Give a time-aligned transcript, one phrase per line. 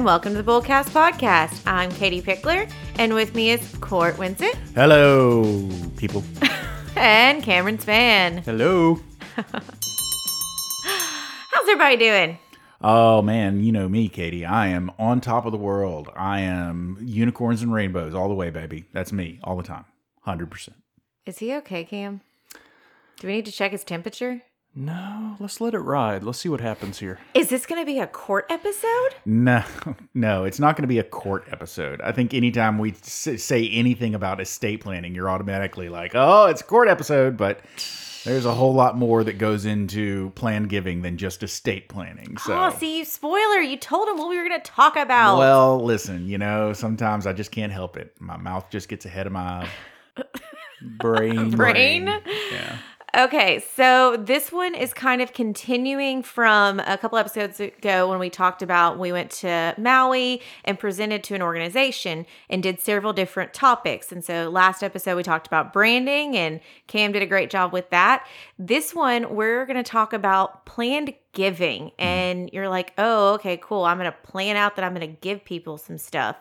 [0.00, 1.60] and welcome to the Bullcast Podcast.
[1.66, 2.66] I'm Katie Pickler,
[2.98, 5.68] and with me is Court Winsett Hello,
[5.98, 6.24] people.
[6.96, 8.38] and Cameron Span.
[8.38, 8.98] Hello.
[9.36, 9.52] How's
[11.68, 12.38] everybody doing?
[12.80, 14.46] Oh man, you know me, Katie.
[14.46, 16.08] I am on top of the world.
[16.16, 18.86] I am unicorns and rainbows all the way, baby.
[18.94, 19.84] That's me all the time.
[20.26, 20.70] 100%.
[21.26, 22.22] Is he okay, Cam?
[23.18, 24.40] Do we need to check his temperature?
[24.74, 26.22] No, let's let it ride.
[26.22, 27.18] Let's see what happens here.
[27.34, 29.14] Is this going to be a court episode?
[29.26, 29.64] No,
[30.14, 32.00] no, it's not going to be a court episode.
[32.00, 36.64] I think anytime we say anything about estate planning, you're automatically like, oh, it's a
[36.64, 37.36] court episode.
[37.36, 37.60] But
[38.24, 42.36] there's a whole lot more that goes into plan giving than just estate planning.
[42.38, 42.54] So.
[42.54, 43.58] Oh, see, you spoiler.
[43.60, 45.38] You told him what we were going to talk about.
[45.38, 48.14] Well, listen, you know, sometimes I just can't help it.
[48.20, 49.68] My mouth just gets ahead of my
[50.82, 51.50] Brain.
[51.50, 52.06] brain.
[52.52, 52.78] yeah.
[53.16, 58.30] Okay, so this one is kind of continuing from a couple episodes ago when we
[58.30, 63.52] talked about we went to Maui and presented to an organization and did several different
[63.52, 64.12] topics.
[64.12, 67.90] And so last episode we talked about branding and Cam did a great job with
[67.90, 68.28] that.
[68.60, 73.84] This one we're going to talk about planned giving and you're like, "Oh, okay, cool.
[73.84, 76.36] I'm going to plan out that I'm going to give people some stuff."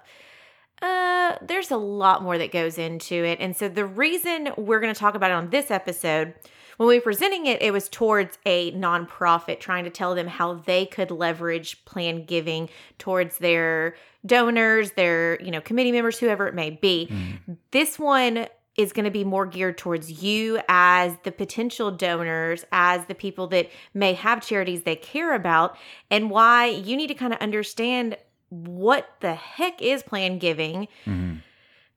[0.83, 3.39] Uh, there's a lot more that goes into it.
[3.41, 6.33] And so the reason we're going to talk about it on this episode,
[6.79, 10.53] when we were presenting it, it was towards a nonprofit trying to tell them how
[10.53, 16.55] they could leverage planned giving towards their donors, their, you know, committee members, whoever it
[16.55, 17.09] may be.
[17.11, 17.53] Mm-hmm.
[17.71, 23.05] This one is going to be more geared towards you as the potential donors, as
[23.07, 25.75] the people that may have charities they care about,
[26.09, 28.15] and why you need to kind of understand
[28.47, 30.87] what the heck is planned giving.
[31.05, 31.39] Mm-hmm.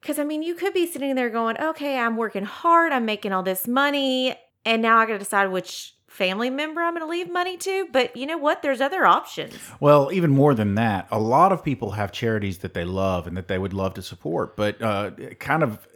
[0.01, 3.31] Because, I mean, you could be sitting there going, okay, I'm working hard, I'm making
[3.31, 4.35] all this money,
[4.65, 7.87] and now I got to decide which family member I'm going to leave money to.
[7.91, 8.61] But you know what?
[8.61, 9.57] There's other options.
[9.79, 13.35] Well, even more than that, a lot of people have charities that they love and
[13.35, 15.87] that they would love to support, but uh, kind of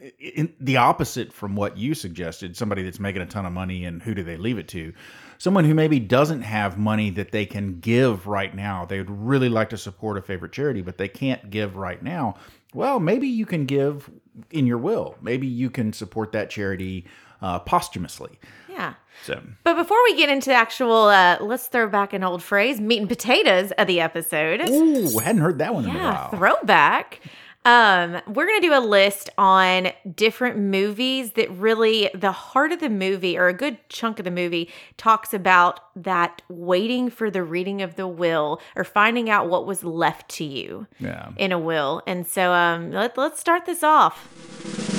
[0.59, 4.15] the opposite from what you suggested somebody that's making a ton of money and who
[4.15, 4.91] do they leave it to?
[5.37, 8.85] Someone who maybe doesn't have money that they can give right now.
[8.85, 12.37] They would really like to support a favorite charity, but they can't give right now.
[12.73, 14.09] Well, maybe you can give
[14.49, 15.15] in your will.
[15.21, 17.05] Maybe you can support that charity
[17.41, 18.39] uh, posthumously.
[18.69, 18.93] Yeah.
[19.23, 22.79] So, But before we get into the actual, uh, let's throw back an old phrase,
[22.79, 24.61] meat and potatoes of the episode.
[24.69, 26.29] ooh, hadn't heard that one in a Yeah, while.
[26.29, 27.21] throwback.
[27.65, 32.89] Um, we're gonna do a list on different movies that really the heart of the
[32.89, 37.81] movie or a good chunk of the movie talks about that waiting for the reading
[37.81, 41.31] of the will or finding out what was left to you yeah.
[41.35, 42.01] in a will.
[42.07, 44.95] And so um let, let's start this off.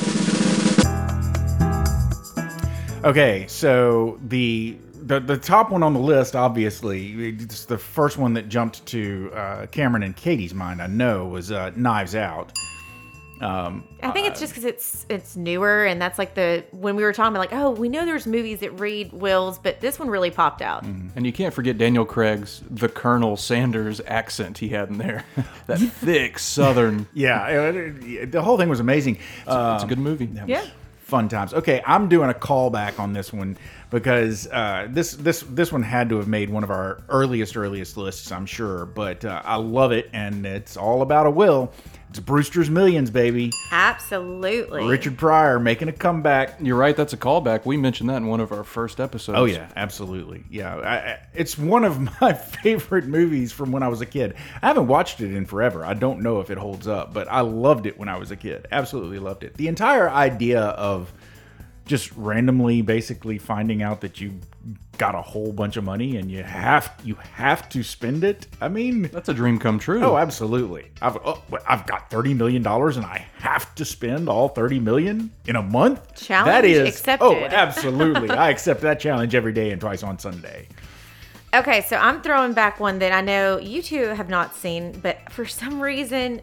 [3.05, 8.35] Okay, so the the the top one on the list, obviously, it's the first one
[8.35, 10.83] that jumped to uh, Cameron and Katie's mind.
[10.83, 12.53] I know was uh, Knives Out.
[13.41, 17.05] Um, I think it's just because it's it's newer and that's like the when we
[17.05, 20.09] were talking about like oh we know there's movies that read wills but this one
[20.11, 20.83] really popped out.
[20.83, 25.25] And you can't forget Daniel Craig's the Colonel Sanders accent he had in there.
[25.69, 27.07] that thick Southern.
[27.15, 29.19] yeah, it- the whole thing was amazing.
[29.47, 30.29] Uh, It's a good movie.
[30.49, 30.67] Yeah.
[31.09, 31.55] Fun times.
[31.55, 33.57] Okay, I'm doing a callback on this one
[33.91, 37.97] because uh, this this this one had to have made one of our earliest earliest
[37.97, 38.85] lists, I'm sure.
[38.85, 41.73] But uh, I love it, and it's all about a will.
[42.11, 43.53] It's Brewster's Millions, baby.
[43.71, 44.87] Absolutely.
[44.87, 46.57] Richard Pryor making a comeback.
[46.61, 46.97] You're right.
[46.97, 47.67] That's a callback.
[47.67, 49.39] We mentioned that in one of our first episodes.
[49.39, 50.45] Oh yeah, absolutely.
[50.51, 54.35] Yeah, I, I, it's one of my favorite movies from when I was a kid.
[54.63, 55.85] I haven't watched it in forever.
[55.85, 58.37] I don't know if it holds up, but I loved it when I was a
[58.37, 58.67] kid.
[58.73, 59.55] Absolutely loved it.
[59.55, 61.13] The entire idea of
[61.89, 64.33] just randomly, basically finding out that you
[64.99, 68.47] got a whole bunch of money and you have you have to spend it.
[68.61, 70.03] I mean, That's a dream come true.
[70.03, 70.91] Oh, absolutely.
[71.01, 75.33] I've oh, I've got thirty million dollars, and I have to spend all thirty million
[75.47, 76.15] in a month.
[76.15, 77.25] Challenge that is oh, accepted.
[77.25, 78.31] Oh, absolutely.
[78.39, 80.69] I accept that challenge every day and twice on Sunday.
[81.55, 85.33] Okay, so I'm throwing back one that I know you two have not seen, but
[85.33, 86.43] for some reason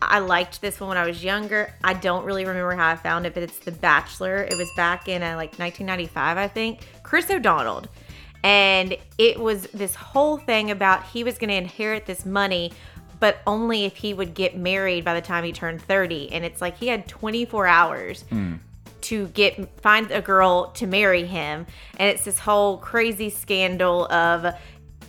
[0.00, 1.72] I liked this one when I was younger.
[1.82, 4.44] I don't really remember how I found it, but it's The Bachelor.
[4.44, 6.80] It was back in uh, like 1995, I think.
[7.02, 7.84] Chris O'Donnell.
[8.44, 12.72] And it was this whole thing about he was going to inherit this money,
[13.18, 16.32] but only if he would get married by the time he turned 30.
[16.32, 18.24] And it's like he had 24 hours
[19.00, 21.66] to get find a girl to marry him
[21.98, 24.54] and it's this whole crazy scandal of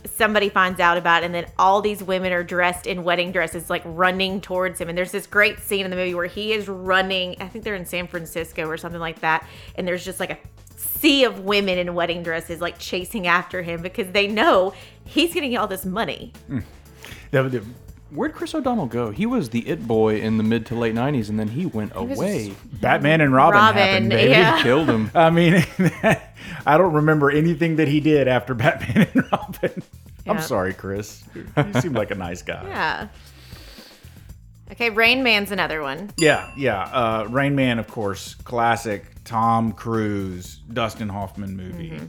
[0.04, 3.70] somebody finds out about it and then all these women are dressed in wedding dresses
[3.70, 4.88] like running towards him.
[4.88, 7.74] And there's this great scene in the movie where he is running i think they're
[7.74, 10.38] in san francisco or something like that and there's just like a
[10.80, 14.72] sea of women in wedding dresses like chasing after him because they know
[15.04, 16.32] he's getting all this money.
[16.46, 16.60] Hmm.
[17.30, 17.64] The,
[18.10, 19.10] Where'd Chris O'Donnell go?
[19.10, 21.94] He was the it boy in the mid to late '90s, and then he went
[21.94, 22.52] was away.
[22.80, 24.30] Batman and Robin, Robin, happened, baby.
[24.30, 24.62] yeah.
[24.62, 25.10] Killed him.
[25.14, 25.64] I mean,
[26.66, 29.82] I don't remember anything that he did after Batman and Robin.
[30.26, 31.24] I'm sorry, Chris.
[31.34, 32.64] You seem like a nice guy.
[32.66, 33.08] Yeah.
[34.72, 36.10] Okay, Rain Man's another one.
[36.16, 36.82] Yeah, yeah.
[36.84, 41.90] Uh, Rain Man, of course, classic Tom Cruise, Dustin Hoffman movie.
[41.90, 42.06] Mm-hmm.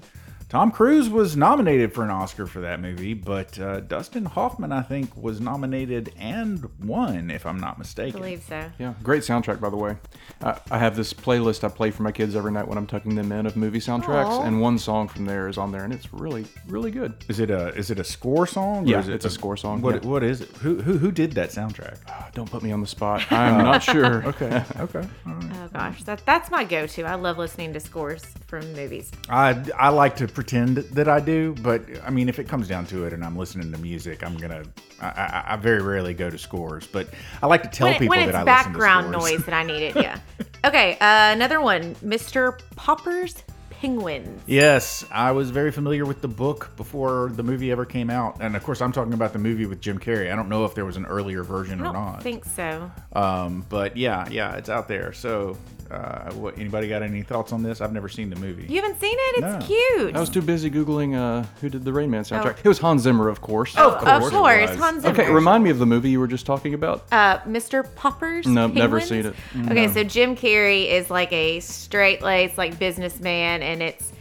[0.52, 4.82] Tom Cruise was nominated for an Oscar for that movie, but uh, Dustin Hoffman, I
[4.82, 8.20] think, was nominated and won, if I'm not I mistaken.
[8.20, 8.70] believe so.
[8.78, 9.96] Yeah, great soundtrack, by the way.
[10.44, 13.16] I, I have this playlist I play for my kids every night when I'm tucking
[13.16, 14.44] them in of movie soundtracks, Aw.
[14.44, 17.14] and one song from there is on there, and it's really, really good.
[17.30, 18.84] Is it a is it a score song?
[18.84, 20.10] or Yeah, is it it's a score song, What yeah.
[20.10, 20.50] what is it?
[20.58, 22.00] Who who who did that soundtrack?
[22.10, 23.24] Ah, Don't put me on the spot.
[23.32, 24.26] I'm not sure.
[24.26, 25.08] Okay, okay.
[25.26, 27.04] Oh gosh, that that's my go-to.
[27.06, 29.12] I love listening to scores from movies.
[29.30, 32.88] I I like to pretend that I do, but I mean, if it comes down
[32.88, 34.64] to it, and I'm listening to music, I'm gonna.
[35.00, 37.10] I, I, I very rarely go to scores, but
[37.44, 39.38] I like to tell When, people when that I background listen to scores.
[39.40, 40.20] noise that I need it, yeah.
[40.66, 42.60] okay, uh, another one, Mr.
[42.76, 44.42] Popper's Penguins.
[44.48, 48.56] Yes, I was very familiar with the book before the movie ever came out, and
[48.56, 50.32] of course, I'm talking about the movie with Jim Carrey.
[50.34, 52.90] I don't know if there was an earlier version I or don't not, think so.
[53.14, 55.14] um, but yeah, yeah, it's out there.
[55.14, 55.56] So,
[55.92, 57.82] uh, what, anybody got any thoughts on this?
[57.82, 58.66] I've never seen the movie.
[58.68, 59.44] You haven't seen it?
[59.44, 59.76] It's No.
[59.76, 60.16] cute.
[60.16, 62.56] I was too busy googling uh, who did the Rain Man soundtrack.
[62.58, 62.62] Oh.
[62.64, 63.76] It was Hans Zimmer, of course.
[63.78, 64.80] Oh, Of of course course, it was.
[64.80, 65.14] Hans Zimmer.
[65.22, 67.04] Okay, remind me of the movie you were just talking about.
[67.12, 67.84] uh, Mr.
[67.96, 68.46] Popper's.
[68.48, 69.36] No, never Penguins?
[69.36, 69.72] seen it.
[69.72, 74.12] Okay, so Jim Carrey is like a straight laced like businessman, and it's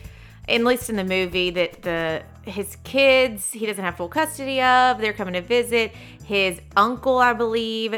[0.48, 4.98] at least in the movie that the his kids he doesn't have full custody of.
[4.98, 5.92] They're coming to visit.
[6.24, 7.94] His uncle, I believe,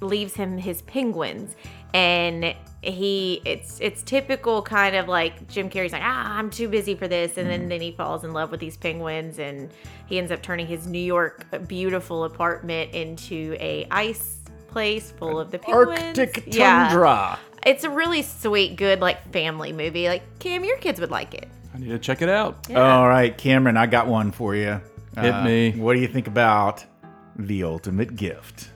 [0.00, 1.54] leaves him his penguins,
[1.92, 2.54] and
[2.84, 7.08] he it's it's typical kind of like Jim Carrey's like ah I'm too busy for
[7.08, 9.70] this, and then then he falls in love with these penguins, and
[10.06, 15.50] he ends up turning his New York beautiful apartment into a ice place full of
[15.50, 15.98] the penguins.
[16.18, 16.88] Arctic tundra Yeah.
[16.88, 17.38] tundra.
[17.66, 20.08] It's a really sweet, good like family movie.
[20.08, 21.48] Like Cam, your kids would like it.
[21.74, 22.70] I need to check it out.
[22.70, 24.80] All right, Cameron, I got one for you.
[25.18, 25.72] Hit me.
[25.72, 26.84] What do you think about
[27.36, 28.70] the ultimate gift?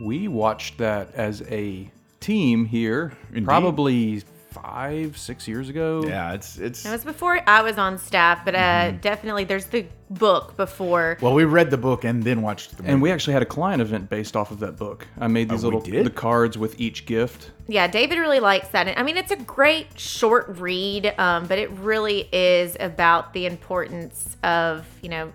[0.00, 1.90] We watched that as a
[2.24, 3.44] team here, Indeed.
[3.44, 6.04] probably five, six years ago.
[6.06, 6.86] Yeah, it's it's.
[6.86, 8.96] It was before I was on staff, but uh, Mm-hmm.
[8.98, 11.18] definitely there's the book before.
[11.20, 12.92] Well, we read the book and then watched the movie.
[12.92, 15.06] And we actually had a client event based off of that book.
[15.18, 17.50] I made these Oh, little the cards with each gift.
[17.66, 18.96] Yeah, David really likes that.
[18.98, 24.36] I mean, it's a great short read, um, but it really is about the importance
[24.44, 25.32] of, you know,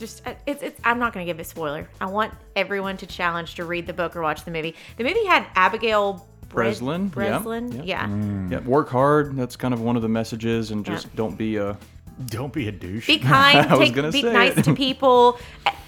[0.00, 1.88] just uh, it's, it's I'm not going to give a spoiler.
[2.00, 4.74] I want everyone to challenge to read the book or watch the movie.
[4.96, 7.82] The movie had Abigail Bre- Breslin, yeah, Breslin, yeah.
[7.84, 8.06] yeah.
[8.08, 8.50] Mm.
[8.50, 9.36] Yeah, work hard.
[9.36, 11.10] That's kind of one of the messages, and just Yeah.
[11.14, 11.78] don't be a.
[12.26, 13.06] Don't be a douche.
[13.06, 14.64] Be kind, I was take, gonna be say nice it.
[14.64, 15.38] to people.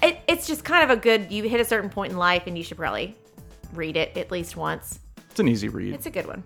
[0.01, 1.31] It, it's just kind of a good.
[1.31, 3.15] You hit a certain point in life, and you should probably
[3.73, 4.99] read it at least once.
[5.31, 5.93] It's an easy read.
[5.93, 6.43] It's a good one.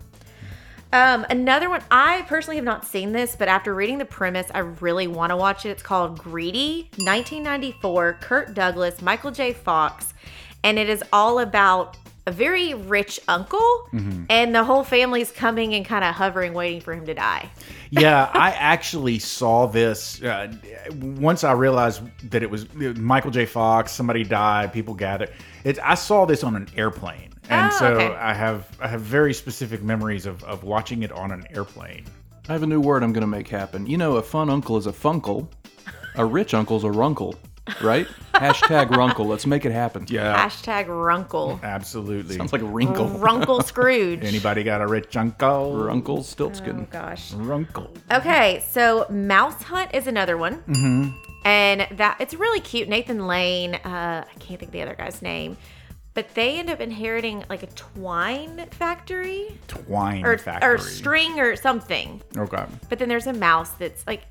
[0.92, 1.82] Um, another one.
[1.90, 5.36] I personally have not seen this, but after reading the premise, I really want to
[5.36, 5.70] watch it.
[5.70, 8.18] It's called Greedy, 1994.
[8.20, 9.52] Kurt Douglas, Michael J.
[9.52, 10.14] Fox,
[10.64, 11.96] and it is all about
[12.26, 13.88] a very rich uncle,
[14.28, 17.50] and the whole family's coming and kind of hovering, waiting for him to die.
[17.90, 20.52] yeah, I actually saw this uh,
[21.00, 23.46] once I realized that it was Michael J.
[23.46, 23.92] Fox.
[23.92, 24.74] Somebody died.
[24.74, 25.32] People gathered.
[25.64, 28.14] It, I saw this on an airplane, and Oh, so okay.
[28.14, 32.04] I have I have very specific memories of, of watching it on an airplane.
[32.48, 33.86] I have a new word I'm going to make happen.
[33.86, 35.48] You know, a fun uncle is a funkle.
[36.14, 37.34] A rich uncle's a runkle,
[37.82, 38.06] right?
[38.34, 39.26] Hashtag runkle.
[39.26, 40.06] Let's make it happen.
[40.08, 41.60] Yeah, Hashtag Runkle.
[41.62, 42.36] absolutely.
[42.36, 43.06] Sounds like a wrinkle.
[43.08, 44.24] Runkle Scrooge.
[44.24, 45.76] Anybody got a rich uncle?
[45.76, 46.80] Runkle Stiltskin.
[46.82, 46.90] Oh Stiltskin.
[46.90, 47.32] gosh.
[47.34, 47.92] Runkle.
[48.10, 50.56] Okay, so Mouse Hunt is another one.
[50.62, 51.10] Mm-hmm.
[51.44, 52.88] And that it's really cute.
[52.88, 55.56] Nathan Lane, uh, I can't think of the other guy's name,
[56.14, 60.74] but they end up inheriting like a twine factory Twine or, factory.
[60.74, 62.20] or string or something.
[62.36, 62.64] Okay.
[62.88, 64.22] But then there's a mouse that's like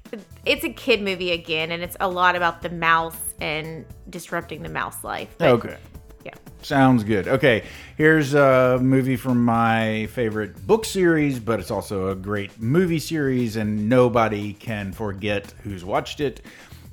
[0.46, 4.70] it's a kid movie again, and it's a lot about the mouse and disrupting the
[4.70, 5.34] mouse life.
[5.38, 5.78] But, Okay.
[6.26, 6.34] Yeah.
[6.62, 7.28] Sounds good.
[7.30, 7.64] Okay,
[7.96, 13.56] here's a movie from my favorite book series, but it's also a great movie series,
[13.56, 16.42] and nobody can forget who's watched it.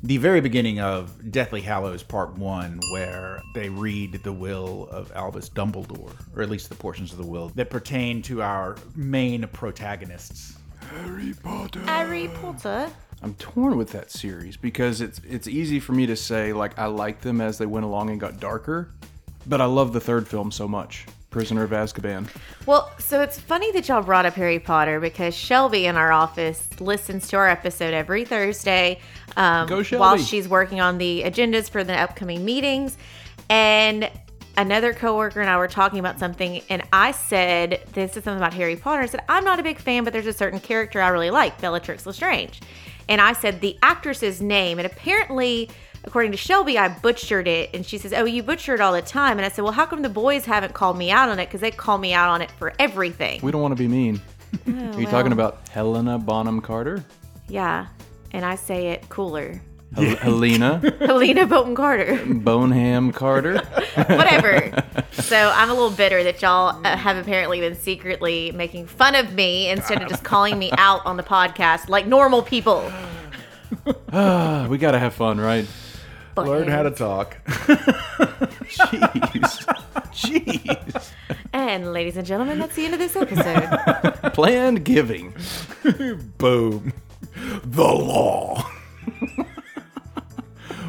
[0.04, 5.48] The very beginning of Deathly Hallows Part 1, where they read the will of Albus
[5.48, 10.58] Dumbledore, or at least the portions of the will that pertain to our main protagonists.
[10.90, 11.80] Harry Potter.
[11.86, 12.90] Harry Potter.
[13.22, 16.84] I'm torn with that series because it's it's easy for me to say like I
[16.84, 18.90] liked them as they went along and got darker,
[19.46, 21.06] but I love the third film so much.
[21.30, 22.28] Prisoner of Azkaban.
[22.64, 26.68] Well, so it's funny that y'all brought up Harry Potter because Shelby in our office
[26.80, 29.00] listens to our episode every Thursday
[29.36, 32.96] um, while she's working on the agendas for the upcoming meetings.
[33.50, 34.10] And
[34.56, 38.54] another coworker and I were talking about something, and I said, This is something about
[38.54, 39.02] Harry Potter.
[39.02, 41.60] I said, I'm not a big fan, but there's a certain character I really like,
[41.60, 42.60] Bellatrix Lestrange.
[43.08, 45.68] And I said the actress's name, and apparently,
[46.04, 47.70] according to Shelby, I butchered it.
[47.74, 49.38] And she says, Oh, you butcher it all the time.
[49.38, 51.46] And I said, Well, how come the boys haven't called me out on it?
[51.46, 53.40] Because they call me out on it for everything.
[53.42, 54.20] We don't want to be mean.
[54.66, 55.06] Are you well.
[55.06, 57.04] talking about Helena Bonham Carter?
[57.48, 57.88] Yeah.
[58.34, 59.62] And I say it cooler.
[59.94, 62.20] Hel- Helena Helena Bolton Carter.
[62.26, 63.58] Boneham Carter?
[63.94, 64.72] Whatever.
[65.12, 69.34] so I'm a little bitter that y'all uh, have apparently been secretly making fun of
[69.34, 72.90] me instead of just calling me out on the podcast like normal people.
[74.12, 75.68] Ah, we got to have fun, right?
[76.36, 77.36] Learn how to talk.
[78.66, 79.64] Jeez.
[80.12, 81.12] Jeez.
[81.52, 84.32] And ladies and gentlemen, that's the end of this episode.
[84.34, 85.32] Planned giving.
[86.38, 86.92] Boom.
[87.62, 88.62] The law.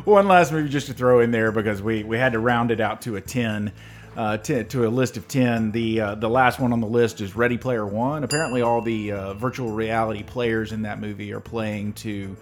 [0.06, 2.80] One last movie just to throw in there because we, we had to round it
[2.80, 3.72] out to a 10.
[4.16, 7.20] Uh, to, to a list of 10 the uh, the last one on the list
[7.20, 11.42] is ready player one apparently all the uh, virtual reality players in that movie are
[11.42, 12.34] playing to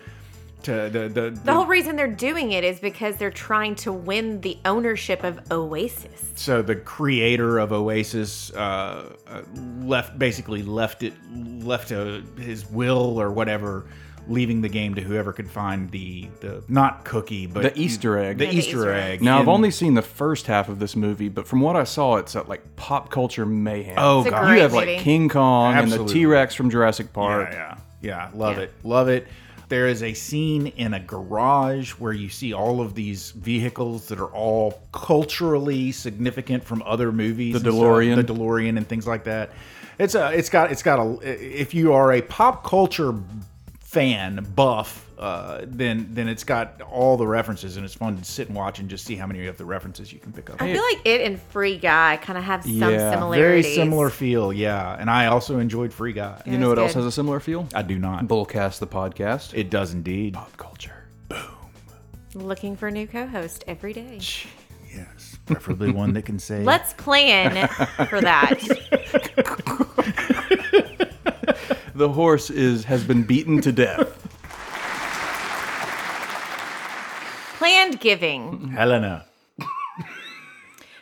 [0.61, 4.39] to the the, the whole reason they're doing it is because they're trying to win
[4.41, 6.31] the ownership of Oasis.
[6.35, 9.41] so the creator of Oasis uh, uh,
[9.81, 13.85] left basically left it left uh his will or whatever,
[14.27, 18.37] leaving the game to whoever could find the the not cookie but The Easter egg.
[18.37, 19.11] the Yeah, the Easter, Easter egg.
[19.15, 19.21] egg.
[19.21, 22.17] Now, I've only seen the first half of this movie, but from what I saw,
[22.17, 23.95] it's uh, like pop culture mayhem.
[23.97, 24.95] oh It's a god great you have movie.
[24.95, 27.49] like King Kong and the T Rex from Jurassic Park.
[27.51, 28.29] Yeah, yeah, yeah.
[28.33, 28.63] Love Yeah.
[28.63, 29.27] it, love it.
[29.69, 34.19] There is a scene in a garage where you see all of these vehicles that
[34.19, 37.53] are all culturally significant from other movies.
[37.53, 37.83] The and stuff.
[37.85, 38.15] DeLorean.
[38.27, 39.49] the DeLorean, and things like that.
[39.99, 41.17] It's a, it's got, it's got a.
[41.61, 43.13] If you are a pop culture
[43.93, 48.47] fan buff, uh, then then it's got all the references, and it's fun to sit
[48.47, 50.61] and watch and just see how many of the references you can pick up.
[50.61, 54.09] I feel like it and Free Guy kind of have some Yeah, very Very similar
[54.09, 54.97] feel, yeah.
[54.99, 56.41] And I also enjoyed Free Guy.
[56.45, 57.67] You know what it's else has a similar feel?
[57.73, 58.25] I do not.
[58.25, 59.53] Bullcast the podcast.
[59.53, 60.33] It does indeed.
[60.33, 61.05] Pop culture.
[61.29, 61.39] Boom.
[62.33, 64.19] Looking for a new co-host every day.
[64.93, 66.63] Yes, preferably one that can say.
[66.63, 67.67] Let's plan
[68.09, 69.59] for that.
[71.95, 74.19] The horse is has been beaten to death.
[77.57, 78.69] Planned giving.
[78.69, 79.25] Helena.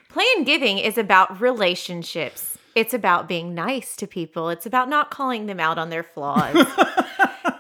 [0.10, 2.58] Planned giving is about relationships.
[2.76, 4.50] It's about being nice to people.
[4.50, 6.56] It's about not calling them out on their flaws.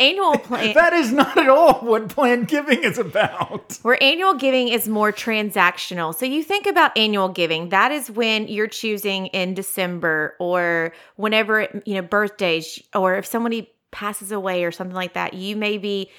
[0.01, 3.79] annual plan That is not at all what planned giving is about.
[3.83, 6.13] where annual giving is more transactional.
[6.15, 11.81] So you think about annual giving, that is when you're choosing in December or whenever
[11.85, 16.09] you know birthdays or if somebody passes away or something like that, you may be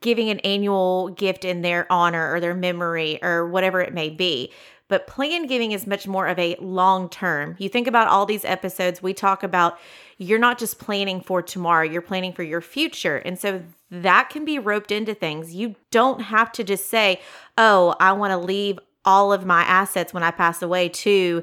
[0.00, 4.52] giving an annual gift in their honor or their memory or whatever it may be.
[4.90, 7.54] But planned giving is much more of a long term.
[7.58, 9.78] You think about all these episodes, we talk about
[10.18, 13.16] you're not just planning for tomorrow, you're planning for your future.
[13.16, 15.54] And so that can be roped into things.
[15.54, 17.20] You don't have to just say,
[17.56, 21.42] oh, I want to leave all of my assets when I pass away to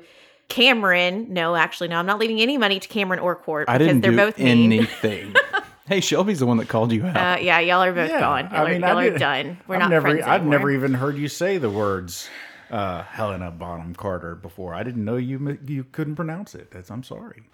[0.49, 1.33] Cameron.
[1.33, 4.01] No, actually, no, I'm not leaving any money to Cameron or Court I because didn't
[4.01, 4.71] they're do both mean.
[4.73, 5.33] anything.
[5.87, 7.15] hey, Shelby's the one that called you out.
[7.15, 8.49] Uh, yeah, y'all are both Yeah, gone.
[8.51, 9.57] Y'all, I mean, are, y'all I are done.
[9.67, 10.51] We're I've not never, friends I've anymore.
[10.51, 12.29] never even heard you say the words
[12.69, 14.73] uh, Helena Bonham Carter before.
[14.73, 16.71] I didn't know you you couldn't pronounce it.
[16.71, 17.43] That's, I'm sorry.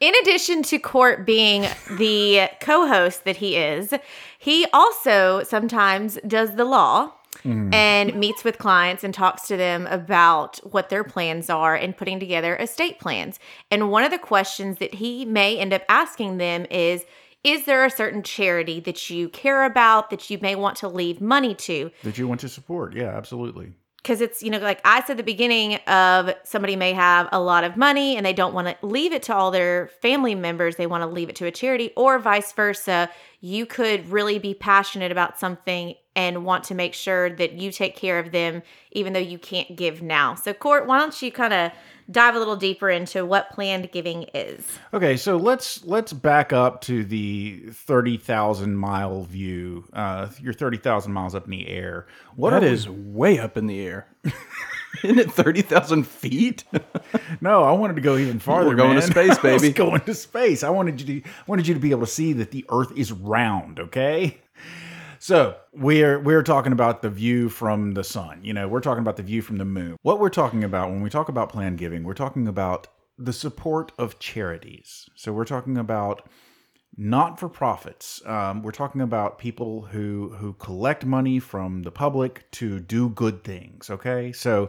[0.00, 1.66] In addition to Court being
[1.98, 3.94] the co host that he is,
[4.38, 7.12] he also sometimes does the law
[7.72, 12.18] and meets with clients and talks to them about what their plans are and putting
[12.20, 13.38] together estate plans.
[13.70, 17.04] And one of the questions that he may end up asking them is
[17.44, 21.20] Is there a certain charity that you care about that you may want to leave
[21.20, 21.90] money to?
[22.02, 22.94] That you want to support?
[22.94, 23.74] Yeah, absolutely.
[23.98, 27.40] because it's you know like i said at the beginning of somebody may have a
[27.40, 30.76] lot of money and they don't want to leave it to all their family members
[30.76, 33.08] they want to leave it to a charity or vice versa
[33.40, 37.96] you could really be passionate about something and want to make sure that you take
[37.96, 41.52] care of them even though you can't give now so court why don't you kind
[41.52, 41.72] of
[42.10, 46.82] dive a little deeper into what planned giving is Okay, so let's let's back up
[46.82, 49.84] to the thirty thousand mile view.
[49.92, 52.06] Uh, you're thirty thousand miles up in the air.
[52.36, 54.06] What That are we- way up in the air.
[55.02, 56.62] Isn't it 30,000 feet?
[57.40, 58.68] No, I wanted to go even farther.
[58.68, 59.10] We're going to man.
[59.10, 59.74] space, I was baby.
[59.74, 60.62] going to space.
[60.62, 63.10] I wanted you to wanted you to be able to see that the Earth is
[63.12, 63.80] round.
[63.80, 64.38] Okay.
[65.24, 68.40] So we're we're talking about the view from the sun.
[68.42, 69.96] You know, we're talking about the view from the moon.
[70.02, 73.90] What we're talking about when we talk about planned giving, we're talking about the support
[73.96, 75.08] of charities.
[75.14, 76.28] So we're talking about
[76.98, 78.20] not for profits.
[78.26, 83.42] Um, we're talking about people who who collect money from the public to do good
[83.44, 83.88] things.
[83.88, 84.68] Okay, so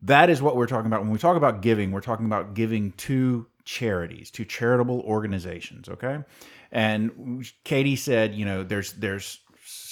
[0.00, 1.92] that is what we're talking about when we talk about giving.
[1.92, 5.90] We're talking about giving to charities, to charitable organizations.
[5.90, 6.20] Okay,
[6.72, 9.40] and Katie said, you know, there's there's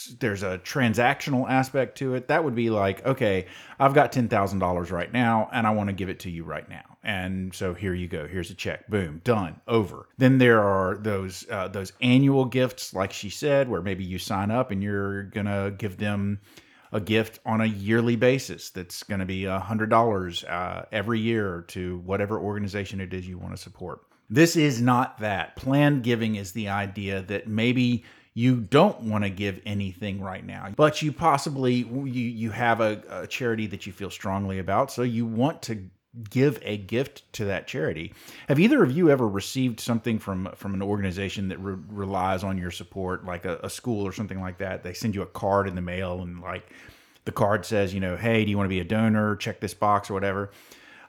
[0.07, 2.29] there's a transactional aspect to it.
[2.29, 3.47] That would be like, okay,
[3.79, 6.45] I've got ten thousand dollars right now, and I want to give it to you
[6.45, 6.97] right now.
[7.03, 8.27] And so here you go.
[8.27, 8.89] Here's a check.
[8.89, 10.09] Boom, done, over.
[10.19, 14.51] Then there are those uh, those annual gifts, like she said, where maybe you sign
[14.51, 16.41] up and you're gonna give them
[16.93, 21.19] a gift on a yearly basis that's going to be a hundred dollars uh, every
[21.19, 24.03] year to whatever organization it is you want to support.
[24.29, 25.57] This is not that.
[25.57, 30.69] Planned giving is the idea that maybe you don't want to give anything right now,
[30.75, 35.03] but you possibly you you have a, a charity that you feel strongly about, so
[35.03, 35.85] you want to
[36.29, 38.13] give a gift to that charity.
[38.49, 42.59] Have either of you ever received something from from an organization that re- relies on
[42.59, 44.83] your support, like a, a, school or something like that?
[44.83, 46.71] They send you a card in the mail, and like
[47.25, 49.37] the card says, you know, hey, do you want to be a donor?
[49.37, 50.51] Check this box or whatever.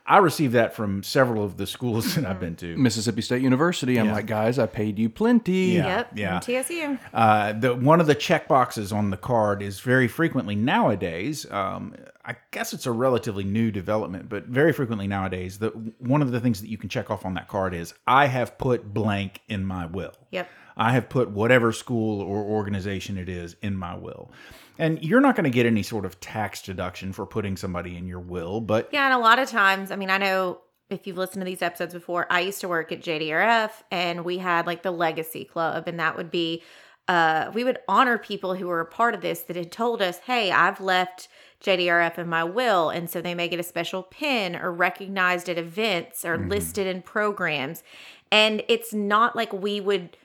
[0.05, 2.75] I received that from several of the schools that I've been to.
[2.77, 3.97] Mississippi State University.
[3.97, 4.13] I'm Yeah.
[4.13, 5.75] like, guys, I paid you plenty.
[5.75, 5.85] Yeah.
[5.85, 6.11] Yep.
[6.15, 6.39] yeah.
[6.39, 6.97] TSU.
[7.13, 11.49] Uh, the one of the check boxes on the card is very frequently nowadays.
[11.49, 11.95] Um,
[12.25, 15.69] I guess it's a relatively new development, but very frequently nowadays, the
[15.99, 18.57] one of the things that you can check off on that card is I have
[18.57, 20.13] put blank in my will.
[20.31, 20.49] Yep.
[20.75, 24.31] I have put whatever school or organization it is in my will.
[24.79, 28.07] And you're not going to get any sort of tax deduction for putting somebody in
[28.07, 31.17] your will, but Yeah, and a lot of times, I mean, I know if you've
[31.17, 34.83] listened to these episodes before, I used to work at JDRF and we had like
[34.83, 36.63] the Legacy Club, and that would be
[37.09, 40.19] uh we would honor people who were a part of this that had told us,
[40.19, 41.27] "Hey, I've left
[41.61, 45.57] JDRF in my will." And so they may get a special pin or recognized at
[45.57, 47.83] events or listed in programs.
[48.31, 50.15] And it's not like we would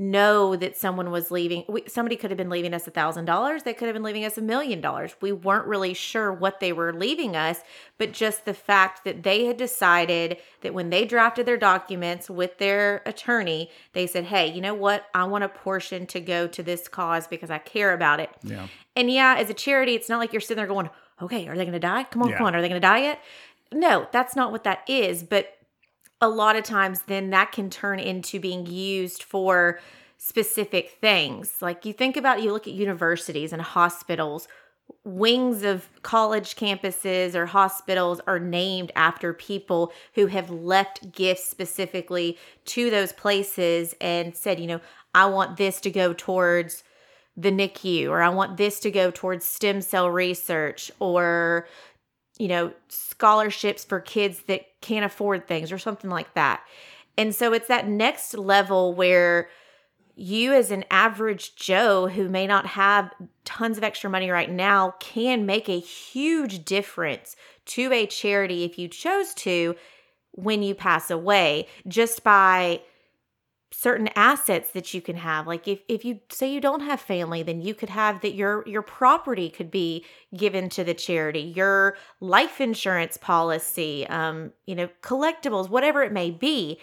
[0.00, 3.64] know that someone was leaving we, somebody could have been leaving us a thousand dollars
[3.64, 6.72] they could have been leaving us a million dollars we weren't really sure what they
[6.72, 7.60] were leaving us
[7.98, 12.56] but just the fact that they had decided that when they drafted their documents with
[12.58, 16.62] their attorney they said hey you know what i want a portion to go to
[16.62, 18.66] this cause because i care about it yeah.
[18.96, 21.64] and yeah, as a charity, it's not like you're sitting there going, okay, are they
[21.64, 22.04] going to die?
[22.04, 22.54] Come on, come on.
[22.54, 23.20] Are they going to die yet?
[23.72, 25.22] No, that's not what that is.
[25.22, 25.56] But
[26.20, 29.80] a lot of times, then that can turn into being used for
[30.18, 31.62] specific things.
[31.62, 34.48] Like you think about, you look at universities and hospitals,
[35.04, 42.36] wings of college campuses or hospitals are named after people who have left gifts specifically
[42.66, 44.80] to those places and said, you know,
[45.14, 46.84] I want this to go towards
[47.36, 51.66] the NICU, or I want this to go towards stem cell research, or,
[52.40, 56.62] you know, scholarships for kids that can't afford things, or something like that.
[57.18, 59.50] And so it's that next level where
[60.14, 63.12] you, as an average Joe who may not have
[63.44, 68.78] tons of extra money right now, can make a huge difference to a charity if
[68.78, 69.76] you chose to
[70.32, 72.80] when you pass away just by
[73.72, 75.46] certain assets that you can have.
[75.46, 78.66] Like if, if you say you don't have family then you could have that your
[78.66, 80.04] your property could be
[80.36, 81.52] given to the charity.
[81.54, 86.78] Your life insurance policy um you know collectibles whatever it may be.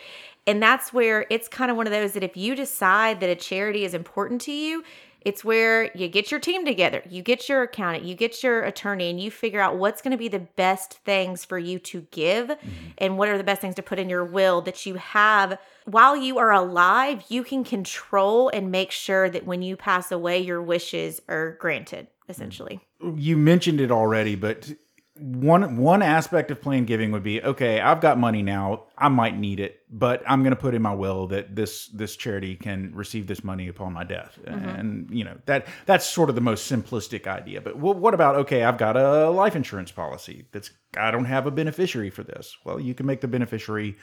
[0.45, 3.35] And that's where it's kind of one of those that if you decide that a
[3.35, 4.83] charity is important to you
[5.21, 9.09] it's where you get your team together, you get your accountant, you get your attorney,
[9.09, 12.47] and you figure out what's going to be the best things for you to give
[12.47, 12.69] mm-hmm.
[12.97, 16.15] and what are the best things to put in your will that you have while
[16.15, 17.23] you are alive.
[17.29, 22.05] You can control and make sure that when you pass away, your wishes are granted,
[22.05, 22.31] mm-hmm.
[22.31, 22.79] essentially.
[23.15, 24.71] you mentioned it already, but
[25.19, 27.79] one one aspect of plan giving would be okay.
[27.79, 28.85] I've got money now.
[28.97, 32.15] I might need it, but I'm going to put in my will that this this
[32.15, 36.35] charity can receive this money upon my death, and you know that that's sort of
[36.35, 37.61] the most simplistic idea.
[37.61, 38.63] But wh- what about okay?
[38.63, 42.55] I've got a life insurance policy that's I don't have a beneficiary for this.
[42.63, 43.97] Well, you can make the beneficiary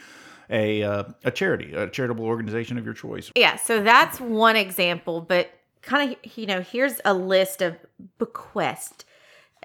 [0.51, 3.31] a uh, a charity, a charitable organization of your choice.
[3.37, 5.51] Yeah, so that's one example, but
[5.83, 7.77] kind of, you know, here's a list of
[8.19, 9.05] bequest.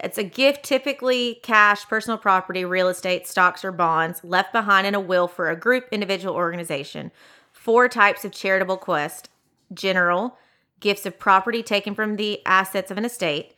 [0.01, 4.95] It's a gift, typically cash, personal property, real estate, stocks, or bonds, left behind in
[4.95, 7.11] a will for a group, individual, organization.
[7.51, 9.29] Four types of charitable quest.
[9.73, 10.37] General,
[10.79, 13.55] gifts of property taken from the assets of an estate,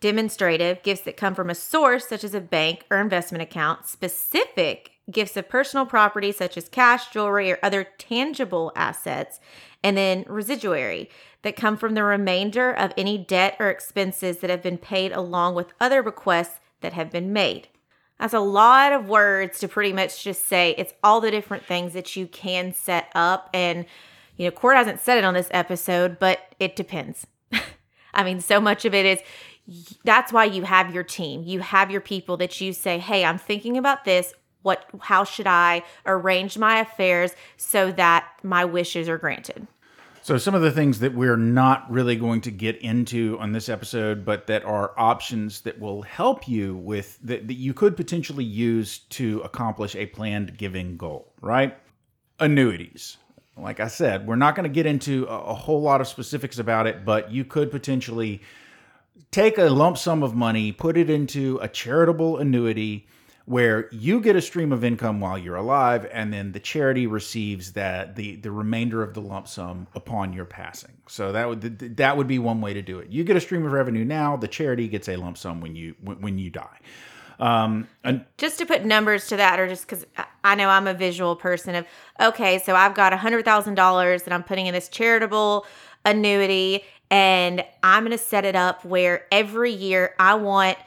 [0.00, 4.95] demonstrative, gifts that come from a source such as a bank or investment account, specific,
[5.10, 9.40] gifts of personal property such as cash, jewelry, or other tangible assets,
[9.82, 11.08] and then residuary
[11.42, 15.54] that come from the remainder of any debt or expenses that have been paid along
[15.54, 17.68] with other requests that have been made.
[18.18, 21.92] That's a lot of words to pretty much just say it's all the different things
[21.92, 23.86] that you can set up and
[24.36, 27.26] you know, Court hasn't said it on this episode, but it depends.
[28.14, 29.18] I mean, so much of it is
[30.04, 31.42] that's why you have your team.
[31.42, 34.34] You have your people that you say, "Hey, I'm thinking about this.
[34.66, 39.68] What how should I arrange my affairs so that my wishes are granted?"
[40.22, 43.68] So, some of the things that we're not really going to get into on this
[43.68, 48.42] episode, but that are options that will help you with that, that you could potentially
[48.42, 51.78] use to accomplish a planned giving goal, right?
[52.40, 53.18] Annuities.
[53.56, 56.58] Like I said, we're not going to get into a, a whole lot of specifics
[56.58, 58.42] about it, but you could potentially
[59.30, 63.06] take a lump sum of money, put it into a charitable annuity
[63.46, 67.72] where you get a stream of income while you're alive and then the charity receives
[67.72, 70.92] that the the remainder of the lump sum upon your passing.
[71.08, 73.08] So that would that would be one way to do it.
[73.08, 75.94] You get a stream of revenue now the charity gets a lump sum when you
[76.02, 76.80] when you die.
[77.38, 80.06] Um, and just to put numbers to that, or just because
[80.42, 81.86] I know I'm a visual person of,
[82.20, 85.66] okay, so I've got a hundred thousand dollars that I'm putting in this charitable
[86.04, 90.78] annuity, and I'm going to set it up where every year I want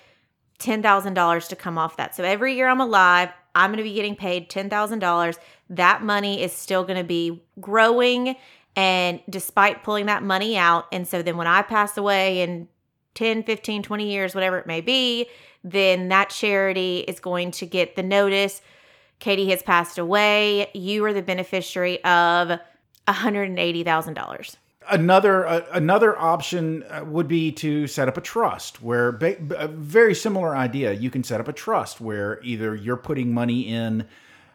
[0.60, 2.16] $10,000 to come off that.
[2.16, 5.38] So every year I'm alive, I'm going to be getting paid $10,000.
[5.70, 8.36] That money is still going to be growing
[8.76, 12.68] and despite pulling that money out and so then when I pass away in
[13.16, 15.28] 10, 15, 20 years, whatever it may be,
[15.64, 18.62] then that charity is going to get the notice
[19.20, 20.70] Katie has passed away.
[20.74, 22.60] You are the beneficiary of
[23.08, 24.56] $180,000
[24.90, 29.68] another uh, another option uh, would be to set up a trust where ba- a
[29.68, 30.94] very similar idea.
[30.94, 34.08] You can set up a trust where either you're putting money in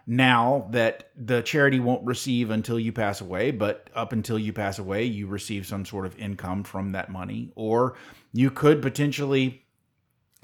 [0.07, 4.79] now that the charity won't receive until you pass away but up until you pass
[4.79, 7.51] away you receive some sort of income from that money.
[7.55, 7.97] Or
[8.33, 9.65] you could potentially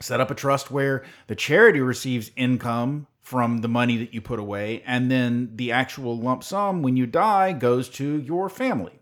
[0.00, 4.38] set up a trust where the charity receives income from the money that you put
[4.38, 8.99] away and then the actual lump sum when you die goes to your family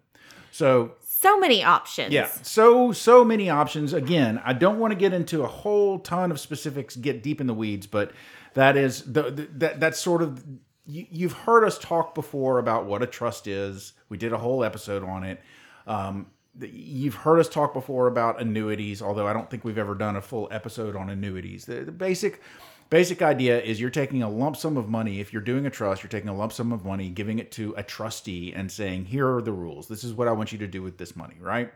[0.59, 2.13] so so many options.
[2.13, 3.93] Yeah, so so many options.
[3.93, 7.47] Again, I don't want to get into a whole ton of specifics, get deep in
[7.47, 8.13] the weeds, but
[8.55, 10.45] that is the, the that that's sort of
[10.85, 13.93] you, you've heard us talk before about what a trust is.
[14.09, 15.41] We did a whole episode on it.
[15.87, 16.27] Um,
[16.61, 20.21] you've heard us talk before about annuities, although I don't think we've ever done a
[20.21, 21.67] full episode on annuities.
[21.67, 22.43] The, the basic
[22.91, 25.21] basic idea is you're taking a lump sum of money.
[25.21, 27.75] If you're doing a trust, you're taking a lump sum of money, giving it to
[27.77, 29.89] a trustee, and saying, "Here are the rules.
[29.89, 31.73] This is what I want you to do with this money." Right?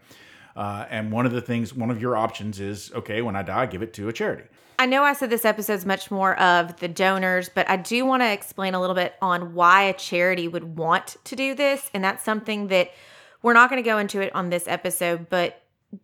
[0.55, 3.67] Uh, and one of the things, one of your options is, okay, when I die,
[3.67, 4.45] give it to a charity.
[4.79, 8.05] I know I said this episode is much more of the donors, but I do
[8.05, 11.91] want to explain a little bit on why a charity would want to do this.
[11.95, 12.91] And that's something that
[13.43, 15.63] we're not going to go into it on this episode, but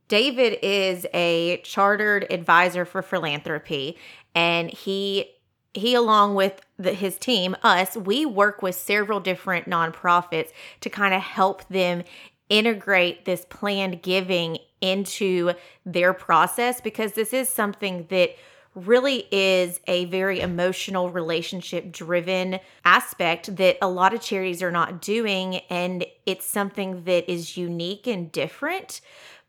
[0.09, 3.97] David is a chartered advisor for philanthropy
[4.39, 5.33] and he
[5.75, 11.13] he along with the, his team us we work with several different nonprofits to kind
[11.13, 12.05] of help them
[12.49, 15.53] integrate this planned giving into
[15.85, 18.31] their process because this is something that
[18.75, 25.03] really is a very emotional relationship driven aspect that a lot of charities are not
[25.03, 25.57] doing.
[25.69, 29.01] And it's something that is unique and different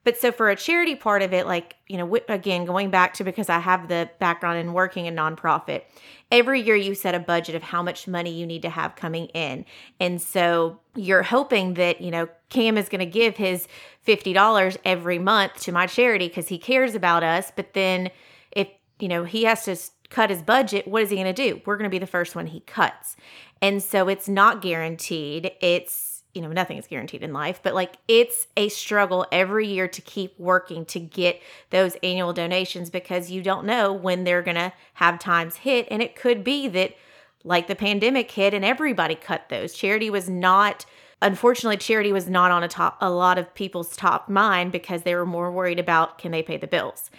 [0.03, 3.23] but so for a charity part of it, like, you know, again, going back to
[3.23, 5.83] because I have the background in working in nonprofit,
[6.31, 9.25] every year you set a budget of how much money you need to have coming
[9.27, 9.65] in.
[9.99, 13.67] And so you're hoping that, you know, Cam is going to give his
[14.07, 17.51] $50 every month to my charity because he cares about us.
[17.53, 18.09] But then
[18.51, 19.77] if, you know, he has to
[20.09, 21.61] cut his budget, what is he going to do?
[21.65, 23.17] We're going to be the first one he cuts.
[23.61, 25.51] And so it's not guaranteed.
[25.61, 29.87] It's, you know, nothing is guaranteed in life, but like it's a struggle every year
[29.87, 34.55] to keep working to get those annual donations because you don't know when they're going
[34.55, 35.87] to have times hit.
[35.89, 36.95] And it could be that,
[37.43, 39.73] like the pandemic hit and everybody cut those.
[39.73, 40.85] Charity was not,
[41.21, 45.15] unfortunately, charity was not on a top, a lot of people's top mind because they
[45.15, 47.09] were more worried about can they pay the bills.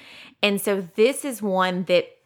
[0.43, 2.17] And so this is one that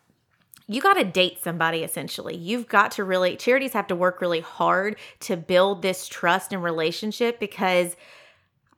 [0.67, 2.37] you got to date somebody essentially.
[2.37, 6.63] You've got to really, charities have to work really hard to build this trust and
[6.63, 7.97] relationship because